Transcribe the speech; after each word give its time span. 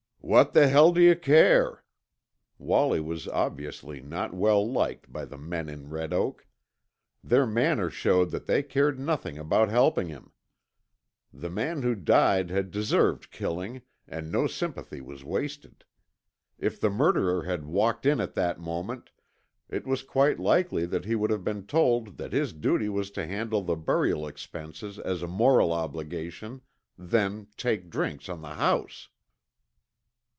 "What 0.23 0.53
the 0.53 0.69
hell 0.69 0.93
d'you 0.93 1.15
care?" 1.17 1.83
Wallie 2.59 3.01
was 3.01 3.27
obviously 3.27 4.01
not 4.01 4.33
well 4.35 4.65
liked 4.65 5.11
by 5.11 5.25
the 5.25 5.37
men 5.37 5.67
in 5.67 5.89
Red 5.89 6.13
Oak. 6.13 6.45
Their 7.23 7.45
manner 7.47 7.89
showed 7.89 8.29
that 8.29 8.45
they 8.45 8.61
cared 8.63 8.97
nothing 8.99 9.37
about 9.39 9.69
helping 9.69 10.07
him. 10.09 10.31
The 11.33 11.49
man 11.49 11.81
who 11.81 11.95
died 11.95 12.49
had 12.51 12.69
deserved 12.71 13.31
killing, 13.31 13.81
and 14.07 14.31
no 14.31 14.45
sympathy 14.47 15.01
was 15.01 15.23
wasted. 15.25 15.83
If 16.59 16.79
the 16.79 16.91
murderer 16.91 17.43
had 17.43 17.65
walked 17.65 18.05
in 18.05 18.21
at 18.21 18.35
that 18.35 18.59
moment, 18.59 19.09
it 19.69 19.85
was 19.87 20.01
quite 20.03 20.39
likely 20.39 20.85
that 20.85 21.03
he 21.03 21.15
would 21.15 21.31
have 21.31 21.43
been 21.43 21.65
told 21.65 22.17
that 22.19 22.31
his 22.31 22.53
duty 22.53 22.87
was 22.89 23.09
to 23.11 23.25
handle 23.27 23.63
the 23.63 23.75
burial 23.75 24.27
expenses 24.27 24.97
as 24.99 25.23
a 25.23 25.27
moral 25.27 25.73
obligation, 25.73 26.61
then 26.97 27.47
take 27.57 27.89
drinks 27.89 28.29
on 28.29 28.41
the 28.41 28.53
house. 28.53 29.09